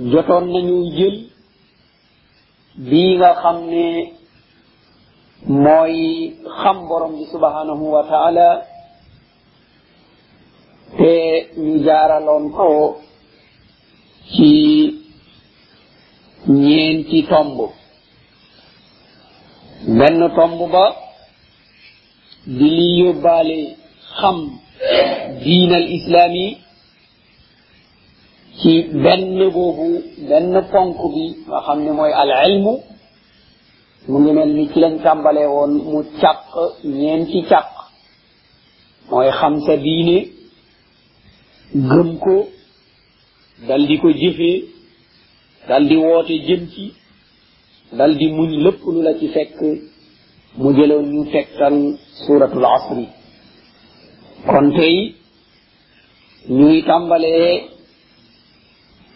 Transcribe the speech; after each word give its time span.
jotoon 0.00 0.44
nañu 0.52 0.76
jël 0.96 1.14
bii 2.88 3.12
nga 3.16 3.28
xam 3.40 3.56
ne 3.72 3.84
mooy 5.64 5.96
xam 6.60 6.78
borom 6.88 7.12
bi 7.18 7.24
subhanahu 7.34 7.84
wa 7.94 8.02
taala 8.10 8.48
te 10.98 11.14
ñu 11.64 11.74
jaaraloon 11.86 12.44
ko 12.56 12.68
ci 14.32 14.52
ñeenti 16.62 17.18
tomb 17.30 17.56
benn 19.98 20.18
tomb 20.36 20.58
ba 20.72 20.84
di 22.58 22.66
li 22.76 22.86
yóbbaale 23.00 23.56
xam 24.18 24.36
diin 25.42 25.70
al 25.78 25.86
islami 25.98 26.46
ci 28.60 28.74
benn 28.84 29.50
boobu 29.52 29.86
benn 30.28 30.52
ponk 30.72 30.96
bi 31.12 31.24
nga 31.46 31.58
xam 31.66 31.78
ne 31.84 31.90
mooy 31.98 32.10
al 32.22 32.30
ilmu 32.46 32.72
mu 34.08 34.16
ngi 34.20 34.32
mel 34.36 34.50
ni 34.56 34.64
ci 34.70 34.76
lañ 34.82 34.94
tàmbalee 35.04 35.48
woon 35.54 35.72
mu 35.90 35.98
càq 36.20 36.40
ñeenti 37.00 37.38
càq 37.50 37.66
mooy 39.10 39.28
xam 39.38 39.54
sa 39.66 39.74
diine 39.84 40.18
gëm 41.90 42.08
ko 42.24 42.36
dal 43.68 43.82
di 43.88 43.96
ko 44.02 44.08
jëfee 44.20 44.58
dal 45.68 45.84
di 45.88 45.96
woote 46.04 46.34
jëm 46.46 46.62
ci 46.72 46.84
dal 47.98 48.12
di 48.16 48.26
muñ 48.36 48.48
lépp 48.64 48.80
lu 48.94 49.02
la 49.02 49.12
ci 49.18 49.28
fekk 49.34 49.60
mu 50.60 50.68
jëloon 50.76 51.06
ñu 51.14 51.22
tegtal 51.32 51.74
suratul 52.24 52.64
asri 52.76 53.06
kon 54.50 54.66
tey 54.76 54.96
ñuy 56.56 56.78
tàmbalee 56.88 57.75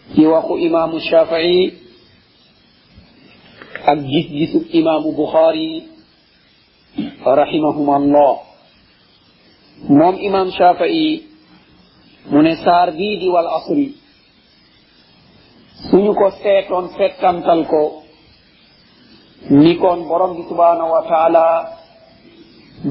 yiwaxu 0.09 0.55
imaamu 0.57 0.99
shafii 0.99 1.73
ak 3.91 3.97
gis-gisu 4.09 4.59
imaamu 4.79 5.11
buxaari 5.15 5.87
rahimahumullah 7.25 8.35
moom 9.97 10.15
imaam 10.27 10.49
shafii 10.57 11.11
mu 12.31 12.39
ne 12.41 12.53
saar 12.63 12.91
bii 12.97 13.15
di 13.21 13.27
wal 13.29 13.47
asri 13.61 13.87
suñu 15.89 16.13
ko 16.19 16.27
seetoon 16.41 16.85
fekkantal 16.97 17.61
ko 17.71 17.85
ni 19.49 19.73
koon 19.81 19.99
borom 20.09 20.35
bi 20.37 20.43
subhanahu 20.45 20.89
wa 20.93 21.01
taala 21.09 21.45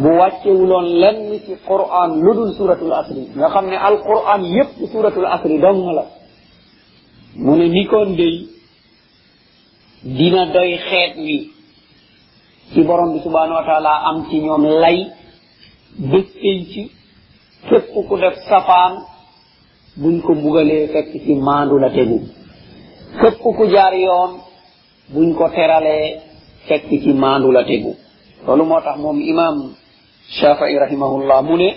bu 0.03 0.09
wàccewuloon 0.19 0.87
lenn 1.03 1.21
ci 1.47 1.53
quran 1.69 2.11
lu 2.25 2.33
dul 2.37 2.51
suratul 2.59 2.93
asri 3.01 3.23
nga 3.39 3.49
xam 3.53 3.67
ne 3.71 3.77
alquran 3.89 4.43
yépp 4.57 4.73
suratul 4.93 5.27
asri 5.35 5.57
dong 5.65 5.81
la 5.99 6.05
mu 7.37 7.55
ne 7.57 7.69
ni 7.69 7.85
dey 8.17 8.49
dina 10.03 10.45
doy 10.53 10.73
xeet 10.89 11.17
wi 11.17 11.53
ci 12.73 12.83
borom 12.83 13.13
bi 13.13 13.21
subhanahu 13.21 13.55
wa 13.61 13.65
taala 13.65 13.93
am 14.09 14.27
ci 14.31 14.39
ñoom 14.41 14.65
lay 14.83 15.07
bés 15.97 16.27
ci 16.73 16.91
ku 18.09 18.17
def 18.17 18.35
safaan 18.49 18.93
buñ 19.97 20.21
ko 20.23 20.35
bugalee 20.35 20.89
fekk 20.93 21.09
ci 21.25 21.35
maandu 21.35 21.79
la 21.79 21.91
tegu 21.91 22.21
képp 23.21 23.39
ku 23.39 23.65
jaar 23.73 23.95
yoon 23.95 24.31
buñ 25.13 25.33
ko 25.35 25.49
teralee 25.51 26.19
fekk 26.67 26.85
ci 27.03 27.13
maandu 27.13 27.51
la 27.53 27.63
tegu 27.65 27.95
loolu 28.47 28.65
moo 28.65 28.81
tax 28.81 28.97
moom 28.99 29.21
imam 29.21 29.57
shafii 30.39 30.79
rahimahullah 30.85 31.43
mu 31.43 31.57
ne 31.57 31.71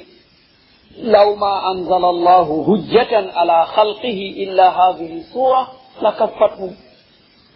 لو 1.02 1.36
ما 1.36 1.72
أنزل 1.72 2.06
الله 2.06 2.62
هجة 2.70 3.32
على 3.36 3.66
خلقه 3.66 4.34
إلا 4.38 4.66
هذه 4.80 5.14
السورة 5.18 5.68
لكفتهم 6.02 6.72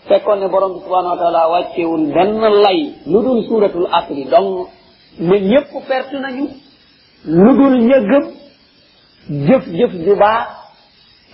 fekkoon 0.10 0.40
ne 0.40 0.48
borom 0.52 0.72
bi 0.74 0.80
subhanahu 0.86 1.12
wa 1.16 1.20
taala 1.20 1.42
wàccewul 1.52 2.06
benn 2.16 2.40
lay 2.64 2.80
lu 3.12 3.20
dul 3.26 3.42
suratul 3.50 3.90
asri 3.92 4.24
donc 4.32 4.70
ne 5.20 5.36
ñëpp 5.52 5.72
perte 5.88 6.16
nañu 6.24 6.46
lu 7.26 7.50
dul 7.58 7.76
ña 7.90 8.00
gëm 8.10 8.26
jëf 9.48 9.64
jëf 9.78 9.92
ju 10.06 10.14
baax 10.20 10.48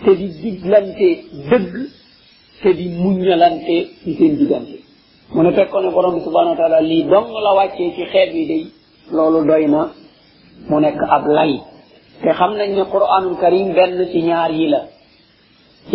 te 0.03 0.12
di 0.19 0.28
diglante 0.42 1.09
dëgg 1.50 1.74
te 2.62 2.69
di 2.78 2.88
muñalante 3.03 3.75
ci 4.03 4.12
seen 4.18 4.34
diggante 4.40 4.78
mu 5.34 5.42
ne 5.44 5.52
fekkoon 5.53 5.84
ne 5.86 5.90
borom 5.94 6.13
bi 6.16 6.22
subhanahu 6.25 6.53
wa 6.56 6.59
taala 6.62 6.81
lii 6.81 7.03
dong 7.12 7.30
la 7.46 7.52
wàccee 7.58 7.94
ci 7.96 8.03
xeet 8.12 8.30
yi 8.34 8.46
day 8.52 8.63
loolu 9.16 9.46
doy 9.50 9.68
na 9.68 9.81
mu 10.69 10.78
nekk 10.80 10.97
ab 11.16 11.28
lay 11.28 11.53
te 12.23 12.31
xam 12.39 12.51
nañ 12.59 12.69
ne 12.78 12.84
qouranul 12.94 13.35
karim 13.44 13.67
benn 13.78 13.97
ci 14.11 14.19
ñaar 14.28 14.51
yi 14.59 14.67
la 14.73 14.79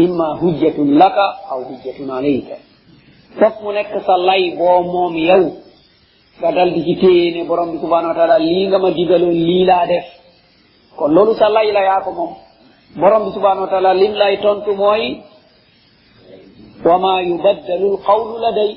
imma 0.05 0.29
hujjatun 0.43 0.91
laka 1.01 1.27
aw 1.53 1.61
hujjatun 1.69 2.09
alayka 2.19 2.57
fof 3.39 3.55
mu 3.63 3.71
nekk 3.79 3.93
sa 4.07 4.15
lay 4.29 4.43
boo 4.59 4.81
moom 4.95 5.15
yow 5.31 5.45
nga 6.41 6.51
dal 6.57 6.71
di 6.75 6.81
ci 6.87 6.95
téyeene 7.03 7.41
borom 7.49 7.69
bi 7.73 7.79
subhanau 7.85 8.09
wa 8.13 8.17
taala 8.19 8.39
lii 8.49 8.67
nga 8.71 8.79
ma 8.85 8.91
digaloon 8.97 9.39
lii 9.49 9.65
laa 9.71 9.85
def 9.91 10.07
kon 10.99 11.11
loolu 11.17 11.33
sa 11.41 11.47
lay 11.57 11.69
la 11.77 11.83
yaa 11.89 12.01
ko 12.05 12.11
moom 12.19 12.33
borom 13.01 13.23
bi 13.27 13.31
subhanau 13.37 13.63
wa 13.67 13.71
taala 13.73 13.91
lim 14.01 14.13
lay 14.23 14.35
tontu 14.45 14.73
mooy 14.81 15.05
wa 16.89 16.97
ma 17.05 17.13
yubaddalu 17.29 17.89
lqawlu 17.97 18.35
laday 18.45 18.73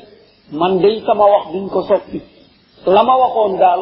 man 0.60 0.74
day 0.84 0.96
sama 1.06 1.26
wax 1.34 1.46
duñ 1.54 1.66
ko 1.74 1.82
soppi 1.90 2.20
la 2.94 3.02
ma 3.08 3.14
waxoon 3.22 3.54
daal 3.62 3.82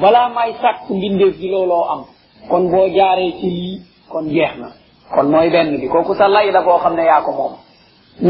balaa 0.00 0.28
may 0.36 0.50
sàkk 0.62 0.80
mbindéef 0.94 1.34
gi 1.40 1.48
looloo 1.54 1.84
am 1.94 2.02
kon 2.48 2.62
boo 2.70 2.86
jaaree 2.96 3.32
ci 3.40 3.46
lii 3.56 3.76
kon 4.12 4.24
jeex 4.34 4.52
na 4.60 4.68
kon 5.14 5.26
mooy 5.32 5.48
benn 5.54 5.76
bi 5.80 5.88
kooku 5.94 6.12
sa 6.20 6.26
lay 6.34 6.48
la 6.54 6.60
boo 6.66 6.78
xam 6.82 6.94
ne 6.96 7.02
yaa 7.10 7.22
ko 7.26 7.30
moom 7.38 7.52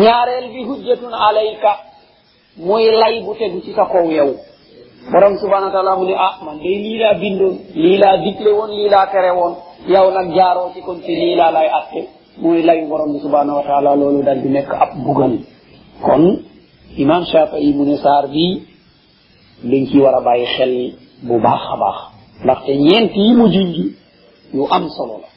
ñaareel 0.02 0.46
bi 0.54 0.60
hujjatun 0.68 1.12
alayka 1.14 1.72
muy 2.66 2.84
lay 3.02 3.16
bu 3.24 3.34
tegu 3.38 3.60
ci 3.64 3.72
sa 3.72 3.84
kaw 3.86 4.04
yow 4.16 4.30
borom 5.12 5.34
subhanahu 5.38 5.74
wa 5.88 5.96
mu 5.98 6.04
ne 6.06 6.14
ah 6.26 6.34
man 6.44 6.58
day 6.64 6.76
lii 6.82 7.20
bindoon 7.20 7.54
lii 7.74 7.98
laa 8.02 8.16
woon 8.58 8.70
lii 8.76 8.88
laa 8.88 9.06
tere 9.08 9.30
woon 9.32 9.54
yow 9.86 10.10
nag 10.10 10.34
jaaroo 10.36 10.70
ci 10.74 10.80
kon 10.82 10.98
ci 11.04 11.12
lii 11.20 11.34
lay 11.36 11.68
atte 11.78 12.08
muy 12.42 12.62
layu 12.62 12.86
borom 12.88 13.12
bi 13.12 13.18
subhanahu 13.20 13.60
loolu 13.82 14.22
dal 14.22 14.40
di 14.42 14.48
nekk 14.48 14.70
ab 14.72 14.90
bugal 15.04 15.32
kon 16.02 16.40
imam 16.98 17.24
Shafii 17.24 17.74
mu 17.76 17.84
ne 17.84 17.96
saar 17.96 18.26
bii 18.28 18.62
dañ 19.70 19.84
ciy 19.88 20.00
war 20.02 20.14
a 20.14 20.20
bàyyi 20.20 20.46
xel 20.56 20.74
bu 21.26 21.40
baax 21.42 21.62
a 21.74 21.76
baax 21.80 22.15
ndaxte 22.44 22.68
ñeent 22.84 23.12
yi 23.24 23.32
mu 23.38 23.46
junj 23.52 23.76
yu 24.56 24.62
am 24.76 24.84
solo 24.94 25.16
la 25.22 25.28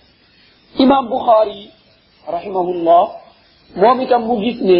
imam 0.83 1.05
bukhari 1.09 1.59
rahimahullah 2.33 3.03
moom 3.81 3.97
itam 4.03 4.23
mu 4.27 4.35
gis 4.43 4.59
ne 4.69 4.79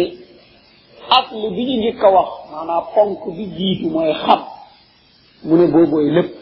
aslu 1.16 1.46
bi 1.54 1.62
ñu 1.68 1.76
njëkk 1.80 2.02
a 2.04 2.10
wax 2.16 2.28
maanaam 2.50 2.84
ponk 2.94 3.20
bi 3.36 3.44
jiitu 3.56 3.86
mooy 3.94 4.12
xam 4.22 4.40
mu 5.46 5.54
ne 5.58 5.66
boobooy 5.72 6.08
lépp 6.16 6.32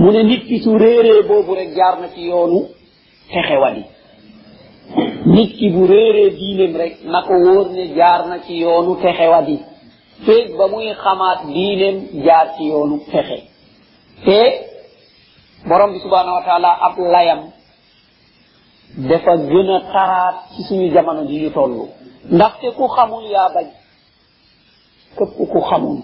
mu 0.00 0.08
ne 0.14 0.20
nit 0.28 0.42
ki 0.48 0.56
su 0.62 0.70
réeree 0.82 1.22
boobu 1.28 1.52
rek 1.60 1.70
jaar 1.78 1.94
na 2.00 2.08
ci 2.14 2.20
yoonu 2.30 2.60
texewali 3.32 3.84
nit 5.34 5.50
ki 5.58 5.66
bu 5.74 5.82
réeree 5.92 6.30
diineem 6.38 6.74
rek 6.82 6.94
na 7.12 7.18
ko 7.26 7.32
wóor 7.44 7.66
ne 7.76 7.84
jaar 7.98 8.20
na 8.30 8.36
ci 8.44 8.52
yoonu 8.62 8.92
texewali 9.02 9.56
feeg 10.24 10.56
ba 10.58 10.66
muy 10.72 10.86
xamaat 11.02 11.38
diineem 11.46 11.96
jaar 12.26 12.46
ci 12.56 12.62
yoonu 12.70 12.96
texe 13.12 13.49
te 14.24 14.40
borom 15.66 15.92
bi 15.92 15.98
subhanahu 16.00 16.44
wa 16.44 16.78
ab 16.86 16.96
layam 16.98 17.40
dafa 19.08 19.32
gën 19.48 19.68
a 19.70 19.78
taraat 19.92 20.36
ci 20.54 20.62
suñu 20.68 20.88
jamono 20.94 21.22
ji 21.28 21.36
ñu 21.44 21.50
toll 21.54 21.74
ndaxte 22.34 22.68
ku 22.76 22.84
xamul 22.94 23.24
yaa 23.34 23.48
bañ 23.54 23.68
képp 25.16 25.30
ku 25.52 25.60
xamul 25.68 25.98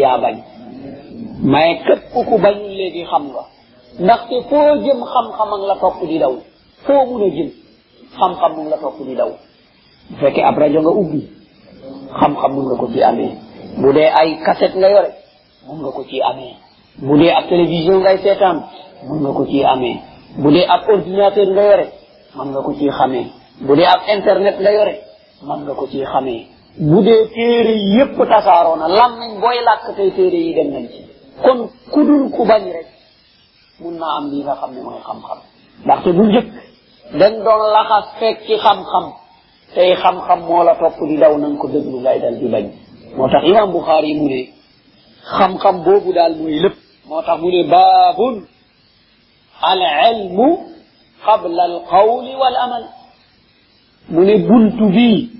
yaa 0.00 0.16
bañ 0.22 0.36
mais 1.52 1.78
képp 1.86 2.02
ku 2.28 2.36
bañul 2.44 2.72
léegi 2.78 3.02
xam 3.10 3.24
nga 3.30 3.42
ndaxte 4.04 4.34
foo 4.48 4.70
jëm 4.84 5.00
xam-xam 5.12 5.50
ak 5.56 5.62
la 5.68 5.76
topp 5.82 5.98
di 6.10 6.18
daw 6.22 6.34
foo 6.84 7.02
mun 7.08 7.22
a 7.28 7.30
jëm 7.36 7.50
xam-xam 8.18 8.52
la 8.72 8.76
topp 8.84 8.96
di 9.08 9.14
daw 9.20 9.28
bu 10.08 10.14
fekkee 10.20 10.44
ab 10.48 10.58
rajo 10.58 10.80
nga 10.82 10.90
ubbi 11.00 11.20
xam-xam 12.18 12.50
mun 12.54 12.66
nga 12.68 12.76
ko 12.80 12.86
ci 12.92 13.00
amee 13.02 13.32
bu 13.80 13.92
dee 13.92 14.08
ay 14.20 14.28
cassette 14.44 14.76
nga 14.78 14.88
yore 14.90 15.10
mun 15.66 15.78
nga 15.82 15.90
ko 15.96 16.02
ci 16.10 16.20
amee 16.30 16.54
bu 17.08 17.14
dee 17.20 17.32
ab 17.38 17.44
télévision 17.52 17.98
ngay 18.04 18.18
seetaan 18.24 18.56
mën 19.08 19.18
nga 19.22 19.30
ko 19.38 19.42
ci 19.50 19.58
amee 19.74 19.96
bu 20.42 20.48
dee 20.54 20.66
ab 20.74 20.82
ordinateur 20.92 21.48
nga 21.56 21.62
yore 21.70 21.86
mën 22.38 22.48
nga 22.52 22.60
ko 22.66 22.72
ci 22.78 22.86
xamee 22.98 23.26
bu 23.66 23.72
dee 23.78 23.88
ab 23.94 24.00
internet 24.16 24.56
nga 24.60 24.72
mën 25.48 25.60
nga 25.66 25.74
ko 25.78 25.84
ci 25.92 25.98
xamee 26.12 26.42
bu 26.90 26.98
dee 27.06 27.22
téere 27.34 27.74
yépp 27.96 28.16
tasaaroo 28.32 28.76
na 28.80 28.86
lam 28.98 29.12
nañ 29.20 29.32
booy 29.42 29.58
làkk 29.68 29.84
tey 29.98 30.10
téere 30.16 30.36
yi 30.46 30.52
dem 30.58 30.68
nañ 30.74 30.86
ci 30.94 31.00
kon 31.44 31.60
ku 31.92 32.00
ku 32.36 32.42
bañ 32.50 32.62
rek 32.76 32.86
mun 33.80 33.94
na 34.00 34.06
am 34.18 34.24
lii 34.30 34.42
nga 34.46 34.54
xam 34.60 34.70
ne 34.74 34.80
mooy 34.86 35.00
xam-xam 35.06 35.38
ndaxte 35.84 36.10
bu 36.18 36.22
njëkk 36.28 36.48
dañ 37.20 37.32
doon 37.46 37.62
laxas 37.74 38.06
fekki 38.18 38.56
xam-xam 38.64 39.04
tey 39.74 39.90
xam-xam 40.02 40.40
moo 40.48 40.62
la 40.66 40.74
topp 40.80 40.98
di 41.08 41.16
daw 41.22 41.32
na 41.40 41.46
nga 41.50 41.58
ko 41.62 41.66
déglu 41.74 41.98
ngay 42.04 42.18
dal 42.24 42.36
di 42.40 42.46
bañ 42.54 42.64
moo 43.16 43.26
tax 43.32 43.42
imam 43.50 43.68
Buxaari 43.76 44.12
mu 44.18 44.26
ne 44.32 44.40
xam-xam 45.38 45.76
boobu 45.86 46.10
daal 46.18 46.34
mooy 46.42 46.56
lépp 46.64 46.78
موتاخ 47.08 47.40
مولي 47.40 47.62
باب 47.62 48.40
العلم 49.72 50.38
قبل 51.26 51.60
القول 51.60 52.36
والامل 52.36 52.84
مولي 54.08 54.36
بنت 54.36 54.82
بي 54.92 55.30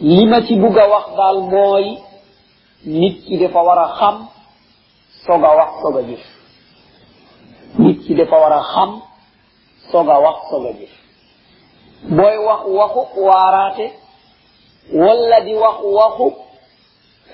لما 0.00 0.40
تي 0.40 0.54
بوغا 0.54 0.84
واخ 0.84 1.06
دال 1.16 1.40
موي 1.50 1.98
نيت 2.86 3.24
كي 3.24 3.36
دافا 3.36 3.60
ورا 3.60 3.86
خام 3.86 4.26
سوغا 5.26 5.48
واخ 5.48 5.82
سوغا 5.82 6.00
جيف 6.00 6.24
نيت 7.78 7.98
كي 8.06 8.14
دافا 8.14 8.36
ورا 8.36 8.60
خام 8.62 9.00
سوغا 9.92 10.16
واخ 10.16 10.50
سوغا 10.50 10.72
جيف 10.72 11.00
boy 12.20 12.36
wax 12.48 12.62
waxu 12.80 13.20
waraté 13.30 13.86
wala 15.02 15.38
di 15.46 15.54
wax 15.64 15.78
waxu 15.98 16.26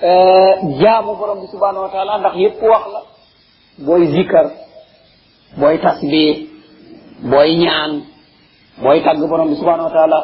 euh 0.07 0.55
jaamu 0.81 1.11
borom 1.19 1.39
subhanahu 1.53 1.83
wa 1.85 1.91
ta'ala 1.93 2.13
boy 3.77 4.09
zikar 4.09 4.47
boy 5.53 5.77
tasbih 5.77 6.49
boy 7.21 7.49
ñaan 7.61 8.09
boy 8.81 8.97
tag 9.05 9.21
borom 9.21 9.53
subhanahu 9.53 9.93
wa 9.93 9.93
taala 9.93 10.19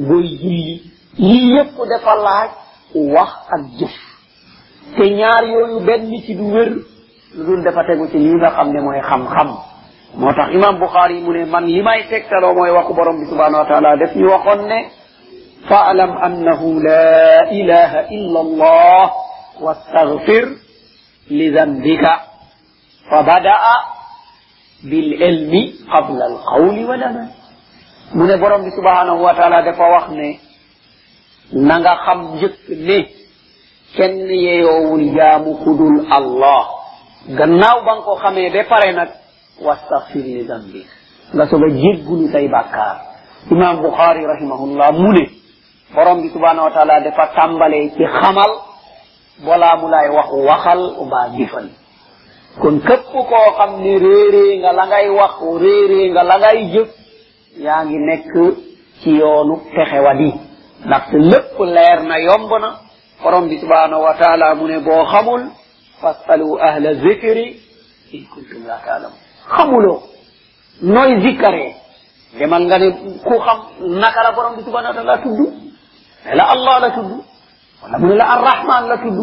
boy 0.00 0.24
julli 0.24 0.80
lii 1.20 1.48
yépp 1.60 1.76
dafa 1.76 2.12
laaj 2.16 2.48
wax 2.96 3.32
ak 3.52 3.62
jëf 3.78 3.94
te 4.96 5.04
ñaar 5.12 5.44
yooyu 5.44 5.80
benn 5.84 6.08
ci 6.24 6.34
du 6.34 6.48
wér 6.52 6.70
lu 7.36 7.40
dul 7.44 7.60
dafa 7.64 7.84
tegu 7.84 8.08
ci 8.08 8.16
li 8.18 8.32
nga 8.32 8.50
xam 8.56 8.72
ne 8.72 8.80
mooy 8.80 9.00
xam-xam 9.04 9.48
moo 10.16 10.32
tax 10.32 10.52
imam 10.56 10.78
buxaari 10.80 11.20
mu 11.20 11.32
ne 11.36 11.44
man 11.44 11.66
li 11.68 11.82
may 11.82 12.04
tegtaloo 12.08 12.54
mooy 12.54 12.70
waxu 12.72 12.94
borom 12.96 13.20
bi 13.20 13.28
subhanahu 13.28 13.60
wa 13.64 13.68
taala 13.68 13.96
def 13.96 14.16
ñu 14.16 14.24
waxoon 14.30 14.66
ne 14.72 14.88
faalam 15.68 16.16
annahu 16.16 16.80
la 16.80 17.52
ilaha 17.52 18.08
illa 18.08 18.40
allah 18.40 19.06
wastaghfir 19.60 20.44
li 21.28 21.50
dambika 21.52 22.35
فبدأ 23.10 23.58
بالعلم 24.84 25.72
قبل 25.96 26.22
القول 26.22 26.84
ولما 26.84 27.28
من 28.14 28.40
برم 28.40 28.70
سبحانه 28.70 29.14
وتعالى 29.14 29.72
دفع 29.72 29.96
وخنة 29.96 30.34
نغا 31.52 31.94
خم 31.94 32.36
جك 32.40 32.52
نه 32.70 33.04
كن 33.96 34.16
ييو 34.46 34.96
يام 35.18 35.44
خدول 35.62 36.12
الله 36.12 36.64
غناو 37.38 37.84
بانكو 37.86 38.14
خمي 38.14 38.48
بفرينك 38.48 39.08
واستغفر 39.62 40.20
لذنبك 40.20 40.86
لا 41.34 41.44
سوى 41.50 41.70
جيغل 41.82 42.28
سي 42.32 42.48
باكار 42.48 42.96
إمام 43.52 43.76
بخاري 43.76 44.26
رحمه 44.26 44.60
الله 44.64 44.90
مولي 44.90 45.26
برم 45.96 46.28
سبحانه 46.34 46.64
وتعالى 46.64 46.94
دفع 47.10 47.24
تنبالي 47.46 47.90
تخمل 47.98 48.50
ولا 49.46 49.76
ملاي 49.82 50.08
وخو 50.08 50.46
وخل 50.50 50.78
وبا 51.00 51.22
جفن 51.38 51.68
kon 52.60 52.78
képp 52.80 53.00
koo 53.12 53.52
xam 53.58 53.72
ni 53.82 53.92
réeree 54.04 54.52
nga 54.60 54.72
la 54.78 54.84
ngay 54.90 55.08
wax 55.18 55.34
réeree 55.64 56.06
nga 56.12 56.22
la 56.30 56.36
ngay 56.40 56.58
jëf 56.72 56.88
yaa 57.64 57.80
ngi 57.86 57.96
nekk 58.08 58.32
ci 59.00 59.10
yoonu 59.20 59.54
texewadi 59.74 60.30
ndaxte 60.86 61.16
lépp 61.30 61.56
leer 61.74 61.98
na 62.08 62.16
yomb 62.26 62.50
na 62.62 62.70
borom 63.22 63.44
bi 63.48 63.56
subhanahu 63.62 64.02
wa 64.06 64.14
taala 64.20 64.54
mu 64.58 64.64
ne 64.68 64.78
boo 64.86 65.02
xamul 65.12 65.42
fasalu 66.00 66.48
ahla 66.66 66.90
zikri 67.02 67.46
in 68.14 68.22
kuntum 68.32 68.62
la 68.70 68.76
taalamun 68.86 69.18
xamuloo 69.56 69.98
nooy 70.94 71.10
zikkaree 71.24 71.70
demal 72.38 72.62
nga 72.66 72.78
ne 72.78 72.88
ku 73.28 73.34
xam 73.46 73.58
naka 74.02 74.20
la 74.26 74.32
borom 74.36 74.54
bi 74.56 74.62
subhanahu 74.66 74.92
wa 74.96 75.02
taala 75.02 75.18
tudd 75.22 75.40
la 76.38 76.44
allah 76.54 76.76
la 76.82 76.90
tudd 76.96 77.12
wala 77.82 77.96
mu 77.98 78.06
ne 78.06 78.14
la 78.20 78.26
arrahman 78.34 78.84
la 78.90 78.96
tudd 79.04 79.18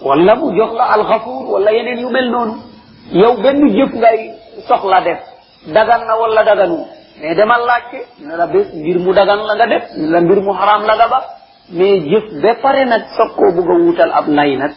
wala 0.00 0.36
mu 0.36 0.52
jox 0.56 0.72
alxafuur 0.78 1.44
wala 1.50 1.70
yeneen 1.72 2.00
yu 2.00 2.10
mel 2.10 2.30
noonu 2.30 2.54
yow 3.12 3.34
benn 3.42 3.60
jëf 3.76 3.92
ngay 3.94 4.18
soxla 4.68 5.00
def 5.00 5.20
dagan 5.74 6.04
na 6.06 6.16
wala 6.20 6.44
daganu 6.44 6.84
mais 7.20 7.34
demal 7.36 7.62
laajte 7.64 7.98
ne 8.20 8.36
la 8.36 8.46
bés 8.46 8.66
mbir 8.74 8.98
mu 8.98 9.12
dagan 9.14 9.40
la 9.46 9.54
nga 9.54 9.66
def 9.66 9.84
ne 9.96 10.06
la 10.10 10.20
mbir 10.20 10.40
mu 10.42 10.52
xaraam 10.52 10.84
la 10.84 10.96
ba 11.08 11.20
mais 11.72 12.00
jëf 12.10 12.24
ba 12.42 12.54
pare 12.62 12.84
nag 12.84 13.02
soog 13.16 13.30
koo 13.36 13.62
wuutal 13.62 14.10
ab 14.12 14.28
lay 14.28 14.56
nag 14.56 14.72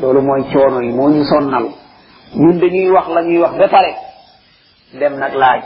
loolu 0.00 0.20
mooy 0.22 0.42
coono 0.52 0.80
yi 0.82 0.92
moo 0.92 1.08
ñu 1.08 1.24
sonnal 1.24 1.66
ñun 2.34 2.58
dañuy 2.58 2.90
wax 2.90 3.06
la 3.14 3.22
ñuy 3.22 3.38
wax 3.38 3.54
ba 3.56 3.68
pare 3.68 3.94
dem 4.98 5.16
nag 5.18 5.34
laaj 5.34 5.62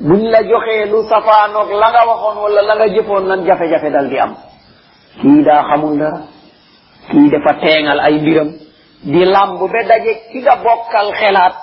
buñ 0.00 0.22
la 0.30 0.42
joxee 0.42 0.86
lu 0.86 1.06
safaanoog 1.08 1.70
la 1.70 2.04
waxoon 2.08 2.38
wala 2.42 2.62
la 2.62 2.74
nga 2.74 2.86
jëfoon 2.88 3.22
nan 3.28 3.44
jafe-jafe 3.46 3.90
dal 3.90 4.08
di 4.08 4.18
am 4.18 4.34
kii 5.20 5.42
daa 5.44 5.62
xamul 5.70 5.98
dara 5.98 6.35
kii 7.10 7.30
dafa 7.30 7.54
teengal 7.62 8.00
ay 8.00 8.18
di 9.06 9.22
lamb 9.24 9.60
ba 9.72 9.80
daje 9.88 10.12
ki 10.32 10.38
nga 10.42 10.56
bokkal 10.62 11.12
xelaat 11.20 11.54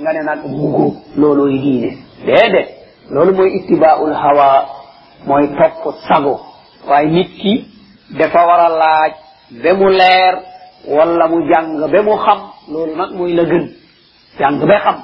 nga 0.00 0.10
ne 0.12 0.20
nag 0.24 0.40
lolo 0.44 0.94
loolooy 1.16 1.58
diine 1.58 1.90
déedéet 2.26 2.68
loolu 3.12 3.32
mooy 3.34 3.50
ittibaul 3.56 4.12
hawa 4.22 4.66
mooy 5.26 5.46
topp 5.58 5.94
sago 6.08 6.40
waaye 6.88 7.08
nit 7.08 7.30
ki 7.40 7.54
dafa 8.18 8.46
war 8.46 8.60
a 8.60 8.68
laaj 8.68 9.12
ba 9.62 9.72
mu 9.74 9.88
leer 9.90 10.34
wala 10.96 11.28
mu 11.28 11.38
jàng 11.50 11.80
ba 11.92 12.02
mu 12.02 12.16
xam 12.24 12.38
loolu 12.72 12.96
nag 12.96 13.10
mooy 13.16 13.32
la 13.32 13.44
gën 13.44 13.66
jàng 14.38 14.58
ba 14.66 14.78
xam 14.84 14.96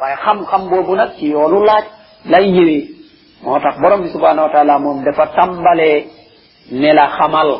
waaye 0.00 0.16
xam-xam 0.24 0.62
boobu 0.70 0.96
nag 0.96 1.10
ci 1.18 1.28
yoonu 1.30 1.60
laaj 1.68 1.84
lay 2.24 2.48
ñëwee 2.52 2.84
moo 3.42 3.58
borom 3.82 4.08
subhanahu 4.12 4.46
wa 4.48 4.52
taala 4.52 4.80
dafa 5.04 5.46
la 6.70 7.06
xamal 7.18 7.50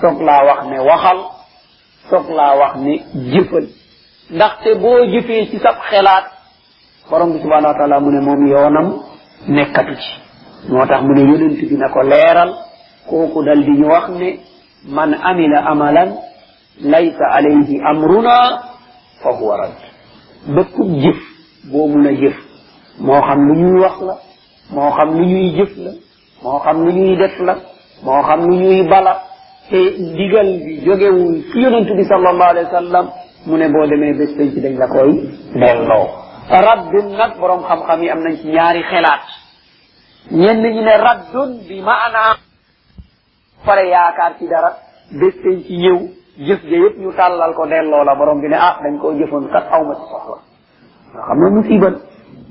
soog 0.00 0.18
laa 0.28 0.42
wax 0.48 0.60
ne 0.70 0.78
waxal 0.88 1.18
soog 2.10 2.26
laa 2.38 2.54
wax 2.60 2.72
ne 2.84 2.92
jëfal 3.32 3.66
ndaxte 4.34 4.68
boo 4.82 5.00
jëfee 5.12 5.44
ci 5.50 5.56
sab 5.64 5.76
xelaat 5.90 6.24
borom 7.10 7.30
bi 7.32 7.38
subhanahu 7.42 7.74
wa 7.92 8.00
mu 8.04 8.10
ne 8.14 8.20
moom 8.26 8.42
yoonam 8.52 8.86
nekkatu 9.54 9.94
ci 10.02 10.10
moo 10.70 10.86
tax 10.88 11.00
mu 11.06 11.12
ne 11.14 11.22
yonent 11.30 11.58
bi 11.70 11.76
na 11.80 11.88
ko 11.94 12.00
leeral 12.10 12.50
kooku 13.08 13.38
dal 13.46 13.60
di 13.66 13.70
ñu 13.78 13.86
wax 13.94 14.06
ne 14.20 14.28
man 14.96 15.10
amila 15.28 15.58
amalan 15.72 16.10
laysa 16.92 17.24
alayhi 17.36 17.76
amruna 17.90 18.34
fa 19.22 19.30
huwa 19.38 19.54
rad 19.60 19.78
bépp 20.54 20.74
jëf 21.02 21.18
boo 21.70 21.86
mun 21.88 22.06
a 22.06 22.12
jëf 22.20 22.36
moo 23.06 23.20
xam 23.26 23.40
lu 23.48 23.54
ñuy 23.62 23.80
wax 23.84 23.96
la 24.06 24.14
moo 24.74 24.90
xam 24.96 25.08
lu 25.18 25.24
ñuy 25.30 25.48
jëf 25.58 25.72
la 25.84 25.92
moo 26.44 26.58
xam 26.64 26.78
lu 26.86 26.90
ñuy 26.98 27.16
def 27.16 27.36
la 27.46 27.54
moo 28.04 28.22
xam 28.28 28.40
lu 28.48 28.54
ñuy 28.60 28.82
bala 28.90 29.12
te 29.70 29.76
ndigal 29.98 30.46
bi 30.64 30.80
jógewul 30.84 31.42
fi 31.52 31.58
yonent 31.60 31.86
bi 31.96 32.04
alayhi 32.12 32.70
wa 32.72 32.82
mu 33.46 33.56
ne 33.56 33.68
boo 33.68 33.86
demee 33.86 34.12
bés 34.18 34.32
penc 34.36 34.54
dañ 34.62 34.76
la 34.78 34.86
koy 34.88 35.10
delloo 35.54 36.08
raddun 36.50 37.06
nag 37.16 37.38
boroom 37.38 37.62
xam-xam 37.68 38.00
am 38.12 38.20
nañ 38.24 38.34
ci 38.40 38.48
ñaari 38.48 38.82
xelaat 38.90 39.22
ñenn 40.32 40.62
ñi 40.62 40.82
ne 40.84 40.96
raddun 40.96 41.50
bi 41.68 41.80
maana 41.82 42.36
pare 43.64 43.88
yaakaar 43.90 44.32
ci 44.38 44.46
dara 44.48 44.70
bés 45.20 45.34
ci 45.40 45.50
ñëw 45.76 45.98
jëf 46.46 46.60
ja 46.70 46.76
yëpp 46.84 46.96
ñu 46.98 47.12
tàllal 47.14 47.52
ko 47.54 47.66
delloo 47.66 48.04
la 48.04 48.14
borom 48.14 48.40
bi 48.40 48.48
ne 48.48 48.56
ah 48.56 48.76
dañ 48.82 48.98
koo 49.00 49.14
jëfoon 49.14 49.48
kat 49.48 49.66
aw 49.70 49.84
ma 49.86 49.94
ci 49.94 50.04
soxla 50.12 50.36
nga 51.14 51.22
xam 51.26 51.38
ne 51.42 51.48
musiba 51.50 51.88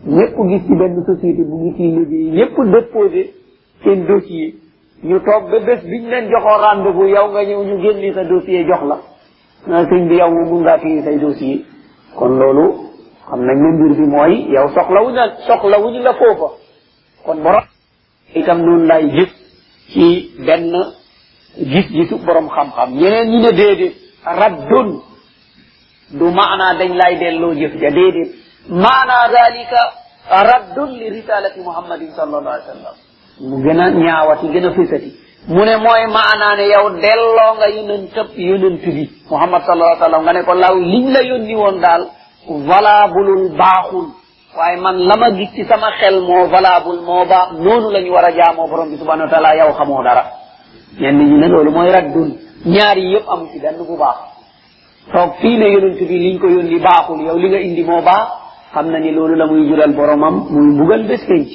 ñëpp 0.04 0.38
gis 0.50 0.68
benn 0.80 0.96
société 1.06 1.44
bu 1.44 1.56
ngi 1.60 1.72
ciy 1.76 1.92
liggéey 1.96 2.32
ñëpp 2.38 2.56
ñu 5.02 5.20
toog 5.26 5.44
ba 5.52 5.60
bés 5.68 5.82
biñ 5.90 6.04
leen 6.12 6.26
joxoo 6.34 6.58
rendez-vous 6.66 7.08
yow 7.16 7.26
nga 7.32 7.42
ñëw 7.50 7.62
ñu 7.68 7.76
génni 7.84 8.10
sa 8.16 8.24
dossier 8.32 8.64
jox 8.70 8.84
la 8.90 8.98
na 9.70 9.78
sëñ 9.90 10.02
bi 10.10 10.16
yow 10.22 10.30
mu 10.50 10.56
ngaa 10.62 10.78
fii 10.84 11.02
say 11.06 11.18
dossier 11.26 11.60
kon 12.18 12.30
loolu 12.42 12.66
xam 13.28 13.42
nañ 13.48 13.58
ne 13.64 13.70
mbir 13.78 13.94
bi 14.00 14.06
mooy 14.14 14.34
yow 14.54 14.68
soxlawuñ 14.76 15.14
la 15.18 15.26
soxlawuñ 15.48 15.96
la 16.08 16.14
foofa 16.20 16.50
kon 17.26 17.38
borom 17.44 17.66
itam 18.40 18.58
noonu 18.66 18.86
lay 18.92 19.04
gis 19.16 19.32
ci 19.92 20.06
benn 20.48 20.74
gis-gisu 21.72 22.16
borom 22.26 22.48
xam-xam 22.56 22.90
ñeneen 23.00 23.28
ñu 23.32 23.40
ne 23.46 23.52
déedéet 23.60 23.96
raddun 24.40 24.88
du 26.20 26.26
maana 26.38 26.68
dañ 26.80 26.92
lay 27.02 27.14
delloo 27.22 27.54
jëf 27.60 27.74
ja 27.82 27.90
déedéet 27.98 28.32
maana 28.84 29.18
dalika 29.36 29.82
raddun 30.50 30.90
li 31.00 31.06
risalati 31.16 31.60
muhammadin 31.68 32.10
sallallahu 32.18 32.54
alaihi 32.56 32.72
sallam 32.74 32.96
mu 33.40 33.58
gën 33.64 33.80
a 33.80 33.90
ñaawati 33.92 34.48
gën 34.48 34.72
mu 35.48 35.60
ne 35.66 35.76
mooy 35.78 36.06
maanaa 36.14 36.56
ne 36.58 36.66
yow 36.74 36.88
delloo 37.04 37.52
nga 37.58 37.68
yonentab 37.76 38.28
yonent 38.50 38.84
bi 38.96 39.04
muhammad 39.30 39.62
sallallahu 39.68 40.22
nga 40.24 40.34
ne 40.34 40.42
ko 40.48 40.54
law 40.54 40.76
liñ 40.92 41.06
la 41.14 41.22
yónni 41.30 41.54
woon 41.62 41.82
daal 41.82 42.04
valabulul 42.70 43.44
baaxul 43.58 44.06
waaye 44.58 44.78
man 44.80 44.96
la 45.08 45.16
ma 45.18 45.28
sama 45.70 45.90
xel 46.00 46.22
moo 46.28 46.46
valable 46.54 47.00
moo 47.08 47.26
baax 47.26 47.48
noonu 47.64 47.92
lañu 47.92 48.06
ñu 48.08 48.14
war 48.14 48.26
a 48.26 48.32
jaamoo 48.38 48.68
borom 48.70 48.90
bi 48.92 48.98
subhanahu 48.98 49.28
wa 49.28 49.30
taala 49.34 49.56
yow 49.60 49.72
xamoo 49.74 50.04
dara 50.04 50.24
ñenn 51.02 51.18
ñi 51.28 51.38
ne 51.40 51.48
loolu 51.48 51.72
mooy 51.72 51.90
raddun 51.92 52.30
ñaar 52.66 52.98
yi 52.98 53.14
yëpp 53.16 53.28
am 53.30 53.42
ci 53.52 53.60
benn 53.60 53.84
bu 53.88 53.98
baax 53.98 54.18
toog 55.12 55.32
fii 55.42 55.58
ne 55.58 55.68
yonent 55.74 56.00
bi 56.10 56.18
liñ 56.24 56.40
ko 56.40 56.48
yónni 56.48 56.80
baaxul 56.80 57.20
yow 57.22 57.36
li 57.38 57.68
indi 57.68 57.84
moo 57.84 58.02
baax 58.02 58.28
xam 58.74 58.90
na 58.92 59.00
ni 59.00 59.12
loolu 59.12 59.36
la 59.36 59.46
muy 59.46 59.68
jural 59.68 59.92
boromam 59.92 60.36
muy 60.54 60.66
mbugal 60.74 61.04
bés 61.08 61.20
penc 61.28 61.48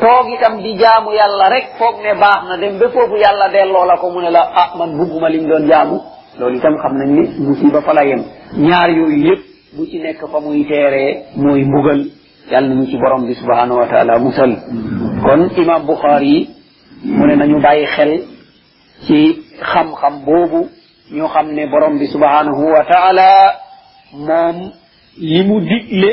toog 0.00 0.26
di 0.62 0.78
jaamu 0.78 1.12
yàlla 1.12 1.48
rek 1.50 1.66
foog 1.78 1.96
ne 2.02 2.14
baax 2.20 2.40
na 2.48 2.56
dem 2.56 2.78
ba 2.78 2.86
foofu 2.88 3.16
yàlla 3.16 3.48
delloo 3.52 3.84
la 3.86 3.96
ko 3.98 4.10
mu 4.10 4.20
ne 4.20 4.30
la 4.30 4.42
ah 4.62 4.70
man 4.78 4.96
bugguma 4.98 5.28
lim 5.28 5.46
doon 5.48 5.66
jaamu 5.68 5.98
loolu 6.38 6.56
itam 6.56 6.76
xam 6.82 6.92
nañ 6.98 7.08
ni 7.18 7.22
musiba 7.46 7.80
fa 7.82 7.92
la 7.94 8.04
yem 8.04 8.22
ñaar 8.56 8.90
yooyu 8.90 9.18
yëpp 9.26 9.42
bu 9.76 9.86
ci 9.86 9.98
nekk 9.98 10.20
fa 10.32 10.40
muy 10.40 10.64
teeree 10.68 11.22
mooy 11.36 11.64
mbugal 11.64 12.00
yàlla 12.50 12.68
nañu 12.68 12.86
ci 12.86 12.96
borom 12.96 13.26
bi 13.26 13.34
subhanahu 13.34 13.78
wa 13.80 14.18
musal 14.18 14.50
kon 15.22 15.50
imam 15.62 15.82
Bukhari 15.86 16.28
yi 17.04 17.12
mu 17.16 17.26
ne 17.26 17.34
nañu 17.36 17.60
bàyyi 17.60 17.86
xel 17.86 18.22
ci 19.06 19.36
xam-xam 19.60 20.24
boobu 20.24 20.68
ñu 21.12 21.26
xam 21.28 21.46
ne 21.52 21.66
borom 21.66 21.98
bi 21.98 22.06
subhanahu 22.06 22.60
moom 24.12 24.56
li 25.20 25.42
mu 25.44 25.60
digle 25.60 26.10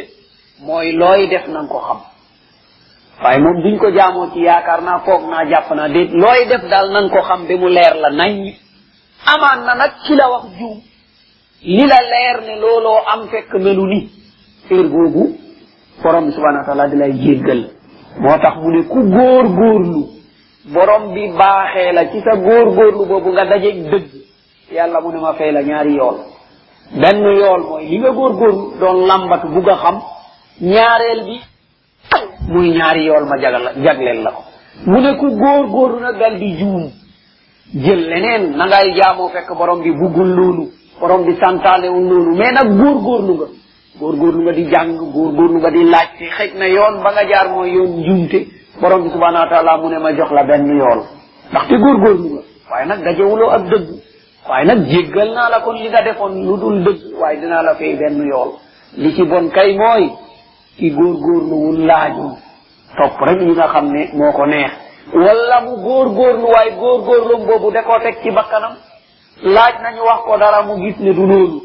mooy 0.65 0.91
looy 0.91 1.27
def 1.29 1.47
na 1.47 1.63
ko 1.69 1.79
xam 1.79 1.99
waaye 3.24 3.39
moom 3.39 3.62
duñ 3.63 3.77
ko 3.79 3.89
jaamoo 3.91 4.29
ci 4.34 4.41
yaakaar 4.43 4.81
naa 4.84 5.00
foog 5.05 5.24
naa 5.31 5.45
jàpp 5.50 5.72
naa 5.75 5.88
déet 5.89 6.10
looy 6.12 6.45
def 6.50 6.63
daal 6.69 6.91
na 6.91 7.00
nga 7.01 7.10
ko 7.13 7.22
xam 7.27 7.41
ba 7.48 7.55
mu 7.62 7.69
leer 7.69 7.95
la 8.01 8.10
nañ 8.10 8.53
amaan 9.34 9.60
na 9.65 9.75
nag 9.75 9.91
ci 10.05 10.15
la 10.15 10.29
wax 10.29 10.45
juum 10.57 10.79
li 11.62 11.84
la 11.91 12.00
leer 12.12 12.38
ne 12.48 12.55
looloo 12.62 13.00
am 13.13 13.27
fekk 13.31 13.53
melu 13.63 13.86
ni 13.88 14.10
féer 14.67 14.88
googu 14.89 15.36
borom 16.03 16.25
bi 16.25 16.31
subhanahu 16.34 16.65
wa 16.67 16.88
moo 18.19 18.38
tax 18.41 18.55
mu 18.62 18.69
ne 18.75 18.84
ku 18.84 19.00
góor 19.03 19.45
góorlu 19.57 20.03
borom 20.74 21.13
bi 21.13 21.27
baaxee 21.38 22.10
ci 22.12 22.19
sa 22.22 22.36
góor 22.36 22.67
góorlu 22.75 23.05
boobu 23.05 23.29
nga 23.31 23.45
dajeeg 23.45 23.77
dëgg 23.91 24.10
yàlla 24.74 25.00
mu 25.01 25.12
ne 25.13 25.19
ma 25.22 25.34
fay 25.34 25.51
la 25.53 25.63
ñaari 25.63 25.93
yool 25.95 26.17
benn 27.01 27.19
yool 27.22 27.62
mooy 27.69 27.86
li 27.88 27.98
nga 28.00 28.12
góor 28.12 28.34
góorlu 28.34 28.74
doon 28.79 29.07
lambatu 29.07 29.48
bugg 29.48 29.69
a 29.69 29.75
xam 29.77 30.01
ñaareel 30.62 31.24
bi 31.25 31.39
muy 32.47 32.69
ñaari 32.71 33.05
yool 33.05 33.25
ma 33.25 33.37
jagal 33.41 33.69
jagleel 33.83 34.21
la 34.23 34.31
mu 34.85 34.99
ne 35.01 35.15
ku 35.17 35.29
góor 35.37 35.67
góoru 35.67 35.99
na 35.99 36.11
dal 36.13 36.37
di 36.37 36.55
juum 36.57 36.91
jël 37.73 37.99
leneen 38.09 38.55
na 38.57 38.65
ngay 38.65 38.93
jaamoo 38.97 39.29
fekk 39.29 39.51
borom 39.57 39.81
bi 39.81 39.91
buggul 39.91 40.35
loolu 40.35 40.69
borom 40.99 41.23
bi 41.25 41.33
santaanewul 41.41 42.05
loolu 42.09 42.35
mais 42.35 42.51
nag 42.51 42.69
góor 42.77 42.97
góorlu 43.01 43.33
nga 43.33 43.47
góor 43.99 44.15
góorlu 44.15 44.41
nga 44.45 44.51
di 44.53 44.65
jàng 44.71 44.95
góor 45.11 45.33
góorlu 45.33 45.57
nga 45.59 45.71
di 45.71 45.83
laajte 45.89 46.25
xëj 46.37 46.53
na 46.59 46.65
yoon 46.67 47.01
ba 47.03 47.11
nga 47.13 47.23
jaar 47.29 47.47
mooy 47.49 47.69
yoon 47.73 47.99
njuumte 47.99 48.47
borom 48.81 49.03
bi 49.03 49.09
subhanahu 49.09 49.65
wa 49.67 49.77
mu 49.77 49.87
ne 49.89 49.97
ma 49.99 50.11
jox 50.13 50.31
la 50.31 50.43
benn 50.43 50.67
yool 50.67 51.01
ndaxte 51.49 51.73
góor 51.79 51.97
góorlu 51.97 52.27
nga 52.33 52.41
waaye 52.71 52.85
nag 52.85 53.03
dajewuloo 53.03 53.49
ak 53.51 53.63
dëgg 53.69 53.87
waaye 54.49 54.65
nag 54.67 54.87
jéggal 54.87 55.29
naa 55.33 55.49
la 55.49 55.59
kon 55.61 55.73
li 55.75 55.89
nga 55.89 56.01
defoon 56.03 56.43
lu 56.45 56.57
dul 56.59 56.83
dëgg 56.83 57.01
waaye 57.21 57.39
dinaa 57.41 57.61
la 57.63 57.73
fay 57.75 57.95
benn 57.95 58.21
yool 58.27 58.51
li 58.97 59.13
ci 59.15 59.23
bon 59.25 59.49
kay 59.49 59.73
mooy 59.77 60.11
ci 60.79 60.89
góorgóorluwul 60.96 61.77
laaju 61.89 62.25
topp 62.98 63.17
rek 63.27 63.39
yi 63.46 63.51
nga 63.55 63.67
xam 63.74 63.88
ne 63.94 64.01
moo 64.17 64.32
ko 64.38 64.44
neex 64.53 64.72
wala 65.25 65.58
mu 65.65 65.74
góorgóorlu 65.86 66.46
waaye 66.53 66.72
góorgóorlum 66.82 67.41
boobu 67.48 67.70
da 67.75 67.82
koo 67.88 68.00
teg 68.05 68.15
ci 68.24 68.29
bakkanam 68.38 68.74
laaj 69.55 69.74
na 69.84 69.89
ñu 69.96 70.01
wax 70.10 70.20
ko 70.27 70.34
dara 70.41 70.60
mu 70.67 70.74
gis 70.84 70.98
ne 71.00 71.12
du 71.17 71.25
loolu 71.32 71.58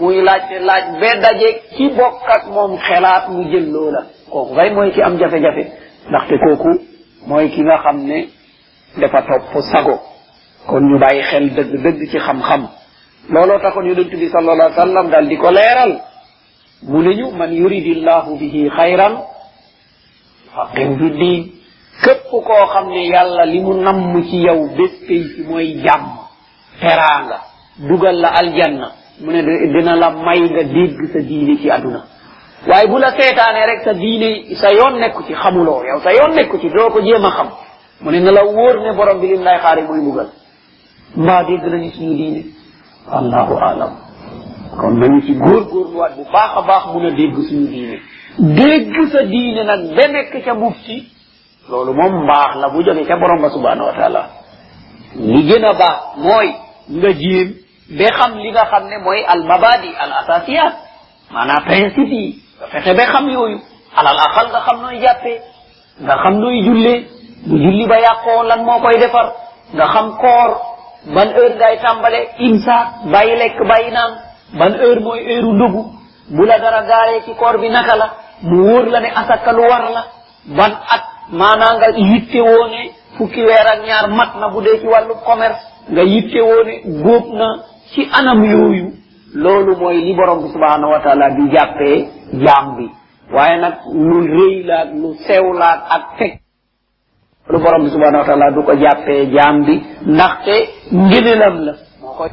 muy 0.00 0.16
laajte 0.26 0.54
laaj 0.68 0.84
ba 1.00 1.10
daje 1.22 1.48
ci 1.76 1.84
bokk 1.96 2.28
moom 2.54 2.72
xelaat 2.86 3.24
mu 3.32 3.40
jël 3.50 3.68
loola 3.74 4.02
kooku 4.32 4.54
kay 4.54 4.68
mooy 4.74 4.90
ki 4.94 5.00
am 5.02 5.14
jafe-jafe 5.20 5.64
ndaxte 6.08 6.36
kooku 6.44 6.70
mooy 7.28 7.46
ki 7.54 7.60
nga 7.62 7.76
xam 7.84 7.96
ne 8.08 8.18
dafa 9.00 9.20
topp 9.28 9.54
sago 9.72 9.96
kon 10.68 10.80
ñu 10.88 10.98
bàyyi 11.00 11.22
xel 11.30 11.46
dëgg-dëgg 11.56 12.08
ci 12.10 12.18
xam-xam 12.18 12.62
looloo 13.32 13.58
taxoon 13.58 13.84
yonent 13.88 14.10
bi 14.20 14.28
sallallahu 14.30 14.80
alayhi 14.80 14.94
wa 14.94 15.02
daal 15.10 15.28
di 15.28 15.36
ko 15.36 15.50
leeral 15.50 15.92
mulenu 16.82 17.30
man 17.32 17.52
yuridillahu 17.56 18.36
bihi 18.38 18.68
khairan 18.70 19.16
faqim 20.54 20.96
bidi 21.00 21.52
kep 22.04 22.18
ko 22.30 22.44
xamne 22.74 23.06
yalla 23.08 23.44
limu 23.46 23.74
nam 23.80 24.22
ci 24.30 24.36
yow 24.44 24.58
beskay 24.76 25.22
ci 25.34 25.42
moy 25.48 25.80
jam 25.82 26.02
teranga 26.80 27.40
dugal 27.88 28.16
la 28.20 28.28
aljanna 28.28 28.92
mune 29.24 29.40
dina 29.72 29.96
la 29.96 30.10
may 30.10 30.40
nga 30.40 30.62
deg 30.64 31.00
sa 31.12 31.18
diini 31.20 31.56
ci 31.60 31.70
aduna 31.70 32.04
waye 32.68 32.86
bu 32.88 32.98
la 32.98 33.10
setané 33.16 33.64
rek 33.66 33.80
sa 33.84 33.92
diini 33.94 34.46
ya, 34.52 34.56
sa 34.60 34.68
yon 34.74 35.00
nekku 35.00 35.22
ci 35.26 35.32
xamulo 35.34 35.82
yow 35.84 36.00
sa 36.04 36.12
yon 36.12 36.34
nekku 36.36 36.58
ci 36.60 36.68
doko 36.68 37.00
jema 37.00 37.30
xam 37.36 37.48
mune 38.02 38.20
na 38.20 38.30
la 38.32 38.42
wor 38.44 38.76
ne 38.84 38.92
borom 38.92 39.18
bi 39.20 39.26
lim 39.28 39.42
lay 39.42 39.58
xari 39.64 39.82
moy 39.88 40.00
mugal 40.00 40.28
ba 41.16 41.42
deg 41.44 41.62
nañu 41.72 41.90
ci 41.92 42.04
diini 42.04 42.42
allahu 43.10 43.56
a'lam 43.56 44.05
kon 44.76 44.96
nañu 45.00 45.20
ci 45.22 45.34
góorgóorluwaat 45.34 46.16
bu 46.16 46.24
baax 46.32 46.50
a 46.58 46.62
baax 46.62 46.84
mun 46.92 47.06
a 47.06 47.10
dégg 47.10 47.34
suñu 47.48 47.66
diine 47.66 47.98
dégg 48.38 49.08
sa 49.12 49.22
diine 49.24 49.64
nag 49.64 49.94
ba 49.96 50.40
ca 50.44 50.54
mufti 50.54 51.06
loolu 51.70 51.92
moom 51.94 52.26
baax 52.26 52.56
la 52.60 52.68
bu 52.68 52.82
jóge 52.82 53.04
ca 53.06 53.16
borom 53.16 53.40
ba 53.42 53.48
subhanahu 53.50 53.86
wa 53.86 53.92
taala 53.94 54.26
li 55.14 55.42
gën 55.48 55.64
a 55.64 55.72
baax 55.72 55.96
mooy 56.16 56.48
nga 56.98 57.08
jéem 57.14 57.48
ba 57.98 58.04
xam 58.18 58.38
li 58.38 58.50
nga 58.52 58.64
xam 58.66 58.84
ne 58.88 58.98
mooy 58.98 59.24
al 59.26 59.42
mabadi 59.44 59.88
al 59.98 60.12
asasiyat 60.20 60.74
maanaam 61.32 61.64
principe 61.64 62.12
yi 62.14 62.42
nga 62.58 62.66
fexe 62.66 62.94
ba 62.94 63.06
xam 63.12 63.28
yooyu 63.30 63.58
alal 63.96 64.16
nga 64.50 64.60
xam 64.60 64.80
noy 64.82 65.00
jàppee 65.00 65.40
nga 66.04 66.16
xam 66.22 66.34
nooy 66.40 66.62
jullee 66.62 67.06
bu 67.46 67.56
julli 67.58 67.86
ba 67.86 67.98
yàqoo 67.98 68.42
lan 68.44 68.62
moo 68.64 68.78
koy 68.80 68.98
defar 69.00 69.32
nga 69.74 69.86
xam 69.86 70.16
koor 70.20 70.50
ban 71.14 71.28
heure 71.32 71.54
ngay 71.54 71.78
tàmbale 71.78 72.28
imsaak 72.38 72.88
bàyyi 73.12 73.36
lekk 73.38 73.58
bàyyi 73.68 73.90
naan 73.92 74.25
ban 74.52 74.72
heure 74.80 75.00
mooy 75.04 75.20
heure 75.26 75.46
u 75.46 75.52
ndugu 75.54 75.82
mu 76.34 76.42
la 76.48 76.56
dara 76.64 76.80
gaaree 76.88 77.20
ci 77.26 77.32
koor 77.38 77.56
bi 77.62 77.68
naka 77.74 77.94
la 78.00 78.06
mu 78.46 78.56
wóor 78.66 78.84
la 78.92 79.00
ne 79.00 79.08
asaka 79.20 79.50
lu 79.56 79.60
war 79.70 79.84
la 79.96 80.02
ban 80.56 80.72
at 80.94 81.04
maanaa 81.38 81.74
nga 81.76 81.88
yitte 82.08 82.38
woo 82.48 82.64
ne 82.72 82.82
fukki 83.16 83.42
weer 83.48 83.66
ak 83.72 83.80
ñaar 83.88 84.06
mat 84.18 84.30
na 84.40 84.46
bu 84.52 84.58
dee 84.64 84.80
ci 84.80 84.86
wàllu 84.92 85.14
commerce 85.28 85.62
nga 85.92 86.02
yitte 86.12 86.38
woo 86.48 86.62
ne 86.66 86.74
góob 87.04 87.24
na 87.40 87.46
ci 87.92 88.00
anam 88.18 88.40
yooyu 88.52 88.86
loolu 89.42 89.72
mooy 89.80 89.98
li 90.06 90.12
borom 90.18 90.38
bi 90.42 90.48
subhanahu 90.54 90.92
wa 90.94 91.00
taala 91.04 91.26
di 91.36 91.44
jàppee 91.54 91.96
jaam 92.44 92.66
bi 92.76 92.86
waaye 93.34 93.56
nag 93.64 93.74
lu 94.08 94.16
rëy 94.34 94.54
laag 94.68 94.88
lu 95.00 95.08
sew 95.26 95.46
laag 95.60 95.80
ak 95.94 96.02
fekk 96.18 96.34
lu 97.50 97.58
borom 97.64 97.82
bi 97.84 97.90
subhanahu 97.94 98.20
wa 98.20 98.24
taala 98.28 98.50
du 98.54 98.60
ko 98.66 98.72
jàppee 98.84 99.22
jaam 99.36 99.56
bi 99.66 99.74
ndaxte 100.12 100.56
ngénélam 101.06 101.54
la 101.66 101.72
moo 102.02 102.14
koy 102.20 102.30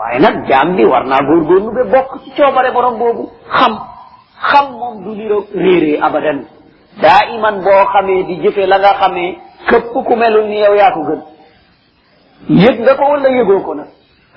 waaye 0.00 0.18
nag 0.24 0.36
jaam 0.50 0.68
bi 0.76 0.84
war 0.92 1.04
naa 1.10 1.20
góorgóorlu 1.28 1.70
ba 1.76 1.84
bokk 1.94 2.10
ci 2.22 2.28
coobare 2.36 2.70
borom 2.76 2.94
boobu 3.00 3.24
xam 3.58 3.72
xam 4.50 4.66
moom 4.80 4.94
du 5.04 5.10
niroog 5.18 5.46
réeree 5.64 5.96
abadan 6.06 6.38
daa 7.02 7.20
boo 7.66 7.82
xamee 7.92 8.22
di 8.28 8.34
jëfe 8.42 8.62
la 8.70 8.76
nga 8.78 8.92
xamee 9.00 9.30
képp 9.68 9.86
ku 10.06 10.14
melul 10.20 10.46
ni 10.50 10.58
yow 10.64 10.74
yaa 10.80 10.92
ko 10.94 11.00
nga 12.80 12.92
ko 12.98 13.04
wala 13.12 13.28
yëgoo 13.36 13.62
ko 13.66 13.72
nag 13.78 13.88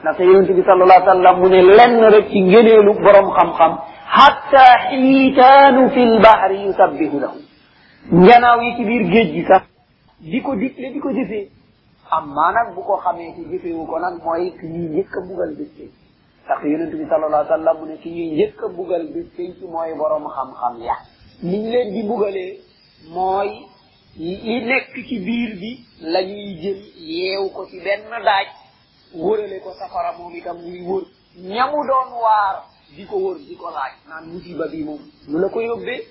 ndaxte 0.01 0.21
yonent 0.29 0.49
bi 0.57 0.61
sallallahu 0.69 1.01
alayhi 1.09 1.39
mu 1.41 1.47
ne 1.53 1.61
lenn 1.77 2.01
rek 2.13 2.25
ci 2.31 2.39
ngëneelu 2.49 2.91
borom 3.05 3.27
xam-xam 3.37 3.71
hatta 4.17 4.65
xiitaanu 4.87 5.81
fi 5.93 6.01
lbahri 6.15 6.57
yusabbihu 6.65 7.17
lahu 7.23 7.37
njanaaw 8.21 8.57
yi 8.65 8.69
ci 8.77 8.83
biir 8.89 9.03
géej 9.13 9.29
gi 9.33 9.43
sax 9.49 9.63
di 10.31 10.39
ko 10.45 10.51
digle 10.61 10.87
di 10.93 10.99
ko 11.05 11.09
jëfee 11.17 11.45
amma 12.15 12.47
nag 12.55 12.67
bu 12.75 12.81
ko 12.87 12.93
xamee 13.03 13.29
ci 13.35 13.41
jëfewu 13.49 13.83
ko 13.89 13.95
nag 14.03 14.15
mooy 14.23 14.43
ki 14.59 14.65
ñuy 14.73 14.87
njëkk 14.91 15.13
a 15.17 15.21
bugal 15.27 15.51
bis 15.57 15.69
ci 15.75 15.85
ndax 16.47 16.59
yonent 16.71 16.93
bi 16.99 17.05
sallallahu 17.11 17.41
alayhi 17.43 17.49
wa 17.51 17.57
sallam 17.57 17.77
ki 18.01 18.09
ñuy 18.15 18.29
njëkk 18.35 18.59
a 18.63 18.67
bugal 18.77 19.03
bis 19.13 19.27
ci 19.35 19.43
mooy 19.73 19.91
borom 19.99 20.25
xam-xam 20.35 20.75
ya 20.87 20.95
ni 21.47 21.55
ñu 21.61 21.69
leen 21.73 21.89
di 21.93 22.01
bugalee 22.09 22.51
mooy 23.15 23.49
li 24.19 24.55
nekk 24.69 24.87
ci 25.07 25.15
bi 25.25 25.37
la 26.13 26.19
ñuy 26.29 26.47
jël 26.61 26.79
yeew 27.09 27.43
ko 27.55 27.61
ci 27.69 27.77
benn 27.85 28.03
daaj 28.27 28.47
wërale 29.23 29.57
ko 29.63 29.69
safara 29.79 30.11
moom 30.17 30.33
itam 30.41 30.57
muy 30.63 30.81
wër 30.89 31.05
ñamu 31.53 31.77
doon 31.89 32.09
waar 32.23 32.55
di 32.95 33.03
ko 33.09 33.15
wër 33.25 33.37
di 33.47 33.55
ko 33.61 33.67
laaj 33.75 33.93
naan 34.09 34.25
musiba 34.33 34.65
bi 34.71 34.79
moom 34.87 35.01
lu 35.31 35.37
la 35.39 35.49
ko 35.53 35.59
yóbbee 35.69 36.01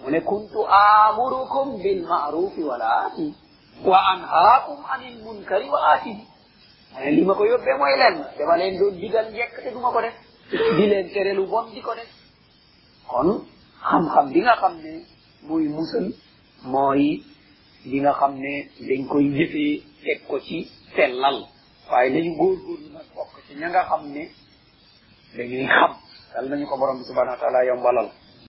mu 0.00 0.20
kuntu 0.30 0.60
amurukum 0.82 1.68
bil 1.82 2.00
maarufi 2.10 2.62
wala 2.70 2.88
ati 3.06 3.26
وأنهاكم 3.84 4.84
عن 4.88 5.00
المنكر 5.12 5.62
وآتيه 5.72 6.16
ডিঙা 14.34 14.54
কামনে 14.62 14.92
মুই 15.48 15.62
মুসল 15.76 16.04
মই 16.74 17.00
ডিঙা 17.90 18.12
কামনে 18.20 18.52
ডেঙ্কই 18.88 19.26
জেপে 19.36 19.66
এক 20.12 20.18
কচি 20.30 20.58
তেলাল 20.96 21.36
পাইলে 21.88 22.18
গোল 22.38 22.54
গোল 22.66 22.80
পক্ষে 23.16 23.52
নাঙ্গা 23.62 23.82
কামনে 23.90 24.22
ডেঙ্গি 25.36 25.60
খাম 25.74 25.90
তাহলে 26.32 26.54
কবরম 26.70 26.98
সুবান 27.08 27.28
তালা 27.42 27.60
বালাল 27.86 28.08